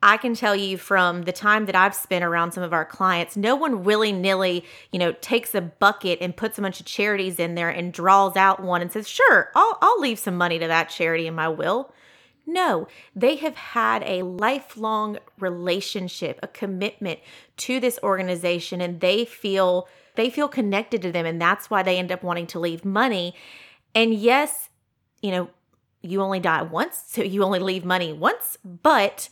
[0.02, 3.36] I can tell you from the time that I've spent around some of our clients,
[3.36, 7.38] no one willy nilly, you know, takes a bucket and puts a bunch of charities
[7.38, 10.66] in there and draws out one and says, sure, I'll, I'll leave some money to
[10.66, 11.92] that charity in my will.
[12.46, 17.18] No, they have had a lifelong relationship, a commitment
[17.58, 21.98] to this organization, and they feel they feel connected to them and that's why they
[21.98, 23.34] end up wanting to leave money.
[23.94, 24.68] And yes,
[25.22, 25.50] you know,
[26.02, 29.28] you only die once, so you only leave money once, but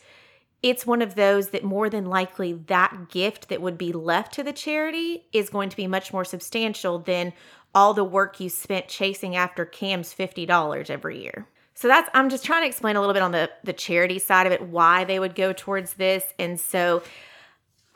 [0.62, 4.42] it's one of those that more than likely that gift that would be left to
[4.42, 7.34] the charity is going to be much more substantial than
[7.74, 11.46] all the work you spent chasing after Cam's $50 every year.
[11.74, 14.46] So that's I'm just trying to explain a little bit on the the charity side
[14.46, 16.24] of it why they would go towards this.
[16.38, 17.02] And so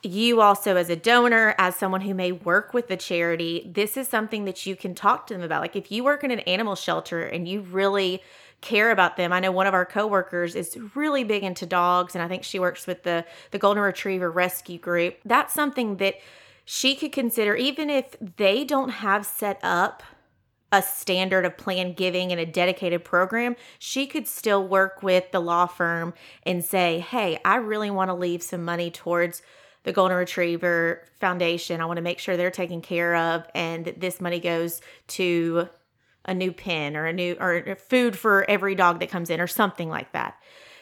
[0.01, 4.07] you also as a donor as someone who may work with the charity this is
[4.07, 5.61] something that you can talk to them about.
[5.61, 8.21] Like if you work in an animal shelter and you really
[8.61, 12.21] care about them i know one of our coworkers is really big into dogs and
[12.21, 15.17] i think she works with the the golden retriever rescue group.
[15.25, 16.15] That's something that
[16.65, 20.03] she could consider even if they don't have set up
[20.71, 25.39] a standard of plan giving and a dedicated program, she could still work with the
[25.39, 29.41] law firm and say, Hey, I really want to leave some money towards
[29.83, 31.81] the Golden Retriever Foundation.
[31.81, 35.69] I want to make sure they're taken care of and that this money goes to
[36.25, 39.47] a new pen or a new or food for every dog that comes in or
[39.47, 40.35] something like that.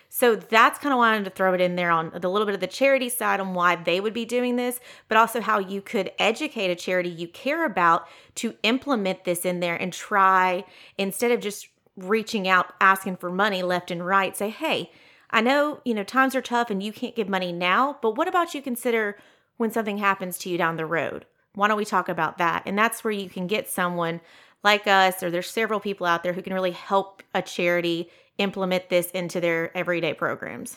[0.10, 2.46] So that's kind of why I wanted to throw it in there on the little
[2.46, 4.80] bit of the charity side on why they would be doing this,
[5.10, 9.60] but also how you could educate a charity you care about to implement this in
[9.60, 10.64] there and try
[10.98, 14.92] instead of just reaching out asking for money left and right, say, hey,
[15.30, 18.28] I know, you know, times are tough and you can't give money now, but what
[18.28, 19.18] about you consider
[19.58, 21.26] when something happens to you down the road?
[21.54, 22.64] Why don't we talk about that?
[22.66, 24.22] And that's where you can get someone
[24.64, 28.90] like us, or there's several people out there who can really help a charity implement
[28.90, 30.76] this into their everyday programs.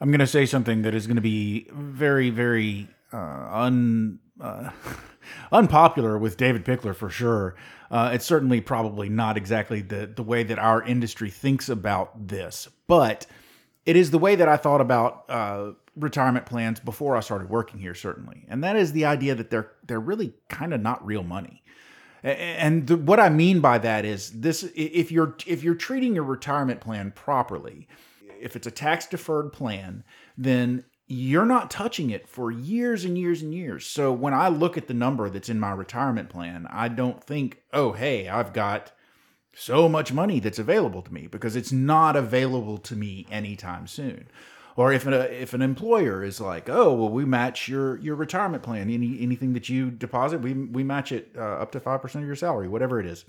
[0.00, 4.18] I'm going to say something that is going to be very, very uh, un.
[4.40, 4.70] Uh,
[5.52, 7.54] unpopular with David Pickler for sure.
[7.90, 12.68] Uh, it's certainly probably not exactly the the way that our industry thinks about this,
[12.86, 13.26] but
[13.86, 17.80] it is the way that I thought about uh, retirement plans before I started working
[17.80, 21.22] here, certainly, and that is the idea that they're they're really kind of not real
[21.22, 21.62] money.
[22.22, 26.24] And the, what I mean by that is this: if you're if you're treating your
[26.24, 27.88] retirement plan properly,
[28.40, 30.04] if it's a tax deferred plan,
[30.36, 33.84] then you're not touching it for years and years and years.
[33.84, 37.62] So when I look at the number that's in my retirement plan, I don't think,
[37.72, 38.92] oh, hey, I've got
[39.54, 44.28] so much money that's available to me because it's not available to me anytime soon.
[44.76, 48.62] Or if a, if an employer is like, oh well, we match your your retirement
[48.62, 52.22] plan, any anything that you deposit, we we match it uh, up to five percent
[52.22, 53.24] of your salary, whatever it is.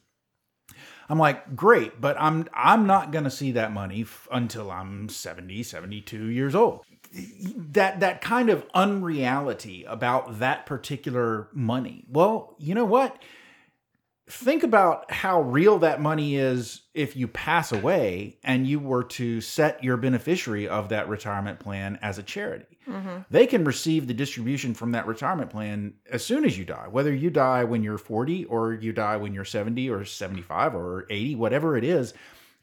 [1.09, 5.09] I'm like, great, but I'm I'm not going to see that money f- until I'm
[5.09, 6.85] 70, 72 years old.
[7.73, 12.05] That that kind of unreality about that particular money.
[12.07, 13.21] Well, you know what?
[14.31, 19.41] Think about how real that money is if you pass away and you were to
[19.41, 22.79] set your beneficiary of that retirement plan as a charity.
[22.87, 23.17] Mm-hmm.
[23.29, 27.13] They can receive the distribution from that retirement plan as soon as you die, whether
[27.13, 31.35] you die when you're 40 or you die when you're 70 or 75 or 80,
[31.35, 32.13] whatever it is.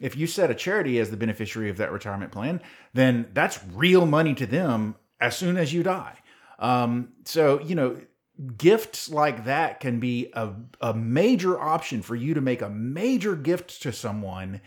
[0.01, 2.63] If you set a charity as the beneficiary of that retirement plan,
[2.95, 6.17] then that's real money to them as soon as you die.
[6.59, 8.01] Um, so, you know,
[8.57, 13.35] gifts like that can be a, a major option for you to make a major
[13.35, 14.61] gift to someone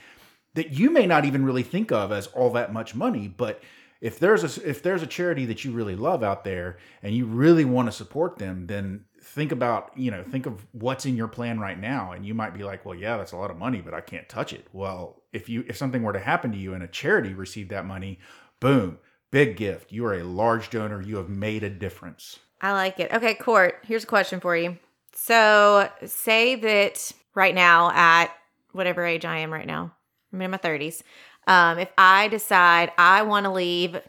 [0.53, 3.61] that you may not even really think of as all that much money but
[4.01, 7.25] if there's a if there's a charity that you really love out there and you
[7.25, 11.27] really want to support them then think about you know think of what's in your
[11.27, 12.11] plan right now.
[12.11, 14.27] And you might be like well yeah that's a lot of money but i can't
[14.27, 14.67] touch it.
[14.73, 17.85] Well if you if something were to happen to you and a charity received that
[17.85, 18.19] money
[18.59, 18.97] boom
[19.29, 19.91] big gift.
[19.93, 21.01] You are a large donor.
[21.01, 23.11] You have made a difference I like it.
[23.11, 24.77] Okay, Court, here's a question for you.
[25.13, 28.27] So, say that right now, at
[28.71, 29.93] whatever age I am right now,
[30.31, 31.01] I'm in my 30s.
[31.47, 33.99] Um, if I decide I want to leave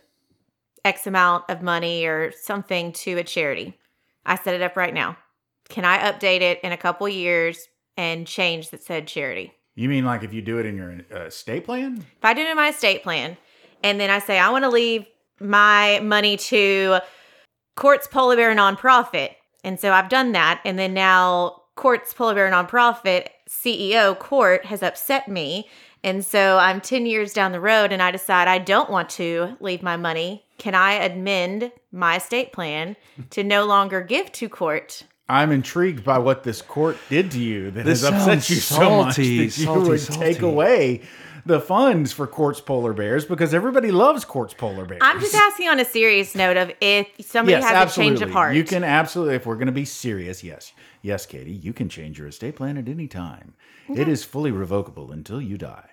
[0.84, 3.78] X amount of money or something to a charity,
[4.26, 5.16] I set it up right now.
[5.68, 9.52] Can I update it in a couple years and change that said charity?
[9.74, 11.98] You mean like if you do it in your uh, estate plan?
[11.98, 13.38] If I do it in my estate plan,
[13.82, 15.06] and then I say I want to leave
[15.40, 17.00] my money to
[17.74, 19.30] Court's Polar Bear nonprofit.
[19.64, 20.60] And so I've done that.
[20.64, 25.68] And then now Court's Polar Bear nonprofit CEO, Court, has upset me.
[26.04, 29.56] And so I'm 10 years down the road and I decide I don't want to
[29.60, 30.44] leave my money.
[30.58, 32.96] Can I amend my estate plan
[33.30, 35.04] to no longer give to Court?
[35.28, 38.84] I'm intrigued by what this court did to you that this has upset you salty,
[38.84, 40.20] so much that you salty, would salty.
[40.20, 41.02] take away
[41.44, 45.00] the funds for Court's polar bears because everybody loves Court's polar bears.
[45.02, 48.14] I'm just asking on a serious note of if somebody yes, has absolutely.
[48.14, 48.54] a change of heart.
[48.54, 50.72] You can absolutely, if we're going to be serious, yes.
[51.02, 53.54] Yes, Katie, you can change your estate plan at any time.
[53.90, 54.02] Okay.
[54.02, 55.90] It is fully revocable until you die.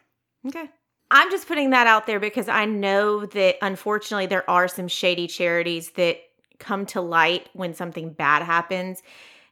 [0.48, 0.70] Okay.
[1.12, 5.26] I'm just putting that out there because I know that unfortunately there are some shady
[5.28, 6.18] charities that
[6.60, 9.02] come to light when something bad happens.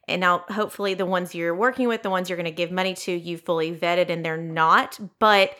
[0.06, 2.94] And now, hopefully, the ones you're working with, the ones you're going to give money
[2.94, 4.98] to, you fully vetted and they're not.
[5.18, 5.54] But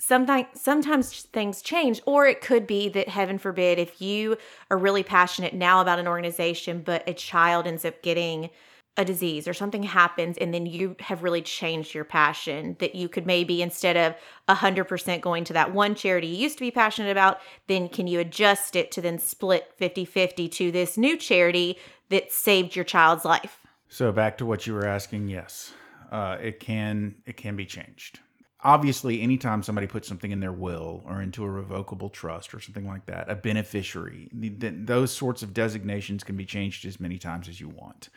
[0.00, 4.36] sometimes sometimes things change or it could be that heaven forbid if you
[4.70, 8.50] are really passionate now about an organization but a child ends up getting
[8.96, 13.08] a disease or something happens and then you have really changed your passion that you
[13.08, 14.14] could maybe instead of
[14.48, 18.18] 100% going to that one charity you used to be passionate about then can you
[18.18, 23.60] adjust it to then split 50-50 to this new charity that saved your child's life
[23.88, 25.72] So back to what you were asking, yes,
[26.12, 28.20] uh, it can it can be changed.
[28.64, 32.88] Obviously, anytime somebody puts something in their will or into a revocable trust or something
[32.88, 37.60] like that, a beneficiary, those sorts of designations can be changed as many times as
[37.60, 38.08] you want.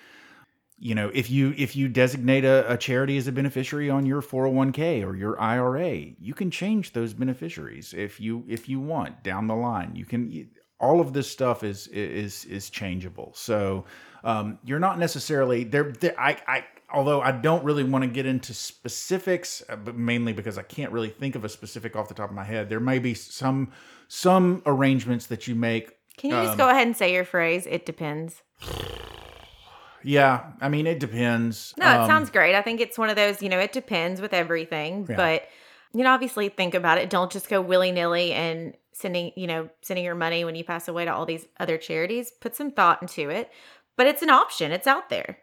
[0.79, 4.23] You know, if you if you designate a, a charity as a beneficiary on your
[4.23, 9.45] 401k or your IRA, you can change those beneficiaries if you if you want down
[9.45, 9.95] the line.
[9.95, 10.49] You can
[10.79, 13.31] all of this stuff is is is changeable.
[13.35, 13.85] So
[14.23, 15.91] um, you're not necessarily there.
[15.91, 20.33] there I, I although I don't really want to get into specifics, uh, but mainly
[20.33, 22.69] because I can't really think of a specific off the top of my head.
[22.69, 23.71] There may be some
[24.07, 25.91] some arrangements that you make.
[26.17, 28.43] can you just go ahead and say your phrase it depends
[30.03, 31.73] Yeah, I mean it depends.
[31.77, 32.55] No, it Um, sounds great.
[32.55, 35.15] I think it's one of those, you know, it depends with everything, Yeah.
[35.15, 35.47] but
[35.93, 37.09] you know, obviously think about it.
[37.09, 40.87] Don't just go willy nilly and sending, you know, sending your money when you pass
[40.87, 42.31] away to all these other charities.
[42.31, 43.51] Put some thought into it,
[43.97, 44.71] but it's an option.
[44.71, 45.37] It's out there.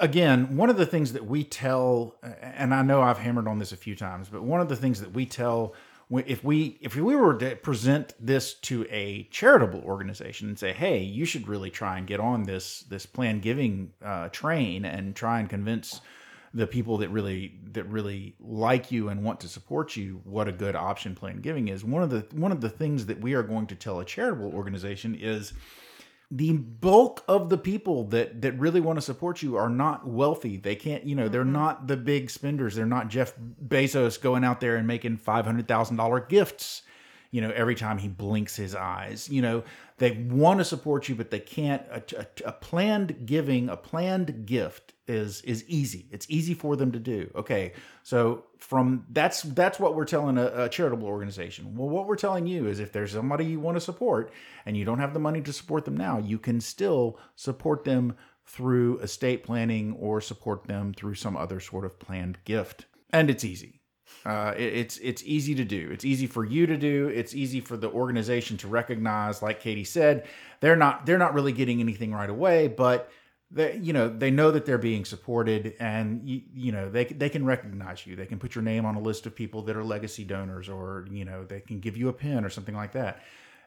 [0.00, 3.72] Again, one of the things that we tell, and I know I've hammered on this
[3.72, 5.74] a few times, but one of the things that we tell
[6.18, 11.02] if we if we were to present this to a charitable organization and say, "Hey,
[11.02, 15.38] you should really try and get on this this plan giving uh, train and try
[15.38, 16.00] and convince
[16.52, 20.52] the people that really that really like you and want to support you what a
[20.52, 23.44] good option plan giving is." One of the one of the things that we are
[23.44, 25.52] going to tell a charitable organization is
[26.30, 30.56] the bulk of the people that that really want to support you are not wealthy.
[30.56, 31.52] They can't, you know, they're mm-hmm.
[31.52, 32.76] not the big spenders.
[32.76, 33.34] They're not Jeff
[33.66, 36.82] Bezos going out there and making five hundred thousand dollar gifts.
[37.32, 39.28] You know, every time he blinks his eyes.
[39.28, 39.64] You know,
[40.00, 41.82] they want to support you, but they can't.
[41.90, 46.06] A, a, a planned giving, a planned gift is is easy.
[46.10, 47.30] It's easy for them to do.
[47.36, 51.76] Okay, so from that's that's what we're telling a, a charitable organization.
[51.76, 54.32] Well, what we're telling you is if there's somebody you want to support
[54.64, 58.16] and you don't have the money to support them now, you can still support them
[58.46, 63.44] through estate planning or support them through some other sort of planned gift, and it's
[63.44, 63.79] easy.
[64.26, 65.88] Uh, it- it's it's easy to do.
[65.92, 67.08] It's easy for you to do.
[67.08, 69.42] It's easy for the organization to recognize.
[69.42, 70.26] Like Katie said,
[70.60, 73.10] they're not they're not really getting anything right away, but
[73.50, 77.28] they you know they know that they're being supported, and you, you know they they
[77.28, 78.14] can recognize you.
[78.14, 81.06] They can put your name on a list of people that are legacy donors, or
[81.10, 83.22] you know they can give you a pin or something like that,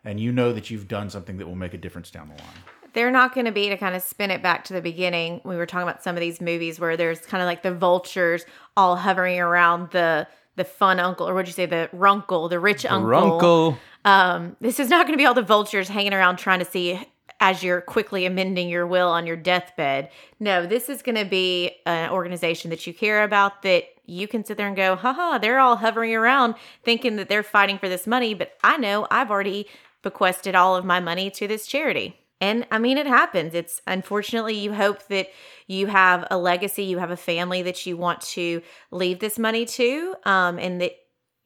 [0.05, 2.82] and you know that you've done something that will make a difference down the line.
[2.93, 5.41] They're not going to be to kind of spin it back to the beginning.
[5.43, 8.45] We were talking about some of these movies where there's kind of like the vultures
[8.77, 12.85] all hovering around the the fun uncle, or what'd you say, the runkle, the rich
[12.85, 13.09] uncle.
[13.09, 13.77] Runkle.
[14.05, 16.99] Um, this is not going to be all the vultures hanging around trying to see
[17.39, 20.09] as you're quickly amending your will on your deathbed.
[20.39, 24.45] No, this is going to be an organization that you care about that you can
[24.45, 28.05] sit there and go, haha, they're all hovering around thinking that they're fighting for this
[28.05, 29.67] money, but I know I've already
[30.03, 32.17] bequested all of my money to this charity.
[32.41, 33.53] And I mean, it happens.
[33.53, 35.29] It's unfortunately, you hope that
[35.67, 39.65] you have a legacy, you have a family that you want to leave this money
[39.65, 40.91] to, um, and that,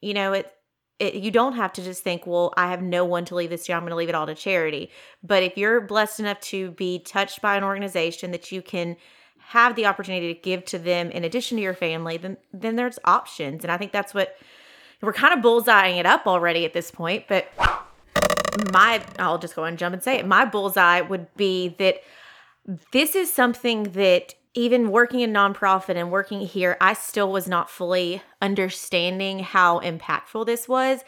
[0.00, 0.52] you know, it,
[0.98, 3.66] it, you don't have to just think, well, I have no one to leave this
[3.66, 3.72] to.
[3.72, 4.90] I'm going to leave it all to charity.
[5.22, 8.96] But if you're blessed enough to be touched by an organization that you can
[9.38, 12.98] have the opportunity to give to them in addition to your family, then then there's
[13.04, 13.64] options.
[13.64, 14.36] And I think that's what
[15.00, 17.26] we're kind of bullseyeing it up already at this point.
[17.28, 17.48] But
[18.72, 20.26] my, I'll just go and jump and say it.
[20.26, 22.02] My bullseye would be that
[22.92, 27.70] this is something that even working in nonprofit and working here, I still was not
[27.70, 31.00] fully understanding how impactful this was.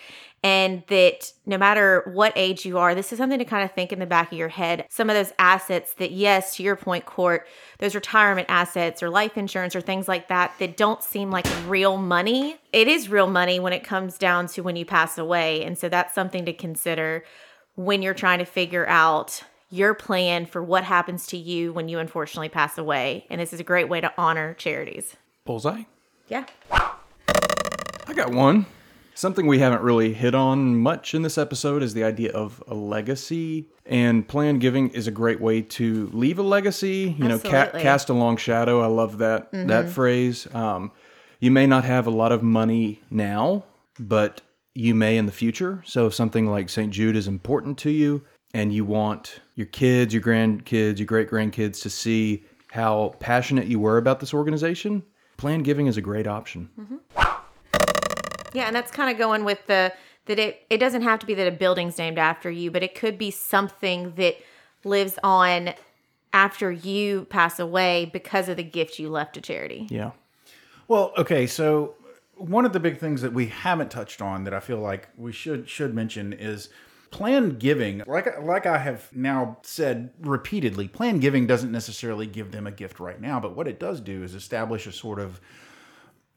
[0.42, 3.92] And that no matter what age you are, this is something to kind of think
[3.92, 4.86] in the back of your head.
[4.88, 7.46] Some of those assets that, yes, to your point, Court,
[7.78, 11.98] those retirement assets or life insurance or things like that that don't seem like real
[11.98, 12.56] money.
[12.72, 15.62] It is real money when it comes down to when you pass away.
[15.62, 17.22] And so that's something to consider
[17.74, 21.98] when you're trying to figure out your plan for what happens to you when you
[21.98, 23.24] unfortunately pass away.
[23.30, 25.16] And this is a great way to honor charities.
[25.44, 25.84] Bullseye.
[26.28, 26.44] Yeah.
[26.70, 28.66] I got one.
[29.14, 32.74] Something we haven't really hit on much in this episode is the idea of a
[32.74, 33.68] legacy.
[33.84, 37.14] And planned giving is a great way to leave a legacy.
[37.18, 38.80] You know, ca- cast a long shadow.
[38.80, 40.52] I love that that phrase.
[40.54, 40.92] Um,
[41.38, 43.64] you may not have a lot of money now,
[43.98, 44.40] but
[44.74, 45.82] you may in the future.
[45.84, 46.92] So if something like St.
[46.92, 48.22] Jude is important to you,
[48.54, 53.78] and you want your kids, your grandkids, your great grandkids to see how passionate you
[53.78, 55.02] were about this organization,
[55.36, 56.68] planned giving is a great option.
[56.78, 56.96] Mm-hmm.
[58.52, 59.92] Yeah, and that's kind of going with the
[60.26, 62.94] that it it doesn't have to be that a building's named after you, but it
[62.94, 64.36] could be something that
[64.84, 65.74] lives on
[66.32, 69.86] after you pass away because of the gift you left to charity.
[69.90, 70.12] Yeah.
[70.88, 71.94] Well, okay, so
[72.36, 75.32] one of the big things that we haven't touched on that I feel like we
[75.32, 76.68] should should mention is
[77.10, 78.02] planned giving.
[78.06, 83.00] Like like I have now said repeatedly, planned giving doesn't necessarily give them a gift
[83.00, 85.40] right now, but what it does do is establish a sort of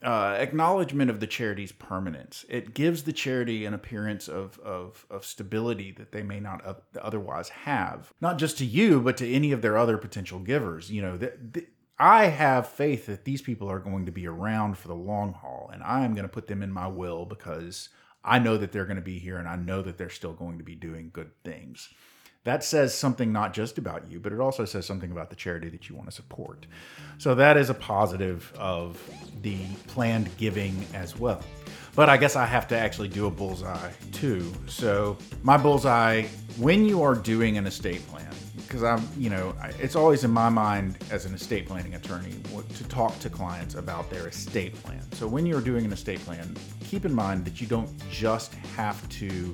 [0.03, 2.45] uh, acknowledgement of the charity's permanence.
[2.49, 7.49] It gives the charity an appearance of, of, of stability that they may not otherwise
[7.49, 10.91] have, not just to you, but to any of their other potential givers.
[10.91, 11.65] You know, the,
[11.97, 15.69] I have faith that these people are going to be around for the long haul,
[15.71, 17.87] and I am going to put them in my will because
[18.23, 20.57] I know that they're going to be here and I know that they're still going
[20.57, 21.89] to be doing good things
[22.43, 25.69] that says something not just about you, but it also says something about the charity
[25.69, 26.65] that you want to support.
[27.17, 29.01] So that is a positive of
[29.41, 29.57] the
[29.87, 31.41] planned giving as well.
[31.95, 34.51] But I guess I have to actually do a bullseye too.
[34.67, 36.23] So my bullseye,
[36.57, 38.27] when you are doing an estate plan,
[38.63, 42.35] because I'm, you know, it's always in my mind as an estate planning attorney
[42.75, 45.01] to talk to clients about their estate plan.
[45.13, 49.07] So when you're doing an estate plan, keep in mind that you don't just have
[49.09, 49.53] to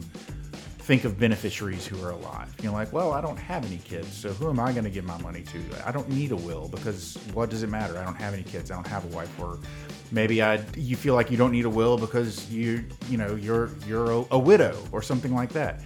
[0.89, 2.51] think of beneficiaries who are alive.
[2.63, 5.05] You're like, well, I don't have any kids, so who am I going to give
[5.05, 5.59] my money to?
[5.85, 7.95] I don't need a will because what does it matter?
[7.99, 8.71] I don't have any kids.
[8.71, 9.31] I don't have a wife.
[9.39, 9.59] Or
[10.11, 13.69] maybe I, you feel like you don't need a will because you, you know, you're
[13.85, 15.81] you're a, a widow or something like that.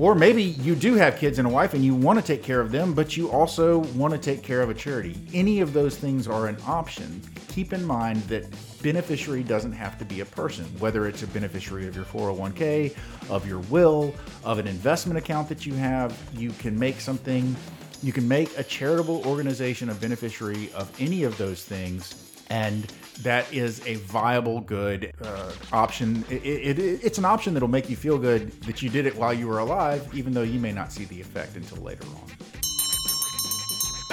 [0.00, 2.62] Or maybe you do have kids and a wife and you want to take care
[2.62, 5.14] of them, but you also want to take care of a charity.
[5.34, 7.20] Any of those things are an option.
[7.48, 8.46] Keep in mind that
[8.82, 12.96] beneficiary doesn't have to be a person, whether it's a beneficiary of your 401k,
[13.28, 16.18] of your will, of an investment account that you have.
[16.34, 17.54] You can make something,
[18.02, 22.42] you can make a charitable organization a beneficiary of any of those things.
[22.48, 22.90] And
[23.22, 26.24] that is a viable, good uh, option.
[26.30, 29.16] It, it, it, it's an option that'll make you feel good that you did it
[29.16, 32.30] while you were alive, even though you may not see the effect until later on.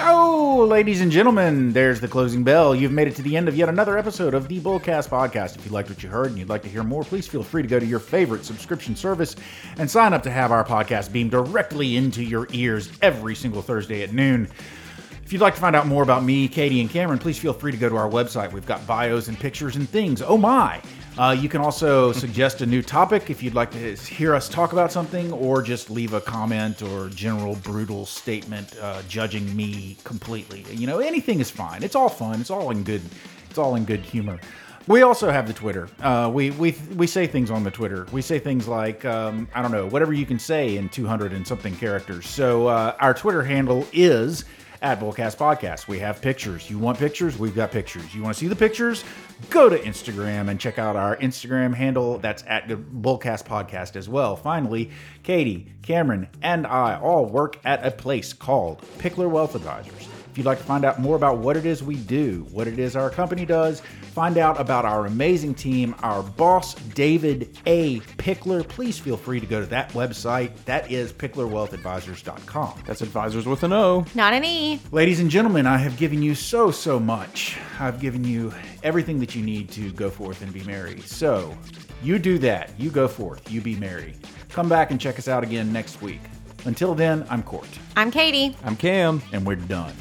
[0.00, 2.72] Oh, ladies and gentlemen, there's the closing bell.
[2.72, 5.56] You've made it to the end of yet another episode of the Bullcast Podcast.
[5.56, 7.62] If you liked what you heard and you'd like to hear more, please feel free
[7.62, 9.34] to go to your favorite subscription service
[9.76, 14.04] and sign up to have our podcast beamed directly into your ears every single Thursday
[14.04, 14.48] at noon.
[15.28, 17.70] If you'd like to find out more about me, Katie, and Cameron, please feel free
[17.70, 18.50] to go to our website.
[18.50, 20.22] We've got bios and pictures and things.
[20.22, 20.80] Oh my!
[21.18, 24.72] Uh, you can also suggest a new topic if you'd like to hear us talk
[24.72, 30.64] about something, or just leave a comment or general brutal statement uh, judging me completely.
[30.74, 31.82] You know, anything is fine.
[31.82, 32.40] It's all fun.
[32.40, 33.02] It's all in good.
[33.50, 34.40] It's all in good humor.
[34.86, 35.90] We also have the Twitter.
[36.00, 38.06] Uh, we we we say things on the Twitter.
[38.12, 41.46] We say things like um, I don't know whatever you can say in 200 and
[41.46, 42.26] something characters.
[42.26, 44.46] So uh, our Twitter handle is
[44.82, 45.88] at Bullcast Podcast.
[45.88, 46.70] We have pictures.
[46.70, 47.38] You want pictures?
[47.38, 48.14] We've got pictures.
[48.14, 49.04] You want to see the pictures?
[49.50, 52.18] Go to Instagram and check out our Instagram handle.
[52.18, 54.36] That's at Bullcast Podcast as well.
[54.36, 54.90] Finally,
[55.22, 60.08] Katie, Cameron, and I all work at a place called Pickler Wealth Advisors.
[60.38, 62.78] If you'd like to find out more about what it is we do, what it
[62.78, 63.80] is our company does,
[64.12, 67.98] find out about our amazing team, our boss, David A.
[68.18, 70.52] Pickler, please feel free to go to that website.
[70.64, 72.84] That is picklerwealthadvisors.com.
[72.86, 74.06] That's advisors with an O.
[74.14, 74.80] Not an E.
[74.92, 77.58] Ladies and gentlemen, I have given you so, so much.
[77.80, 81.00] I've given you everything that you need to go forth and be merry.
[81.00, 81.52] So,
[82.00, 82.70] you do that.
[82.78, 83.50] You go forth.
[83.50, 84.14] You be merry.
[84.50, 86.20] Come back and check us out again next week.
[86.64, 87.68] Until then, I'm Court.
[87.96, 88.56] I'm Katie.
[88.62, 89.20] I'm Cam.
[89.32, 89.94] And we're done.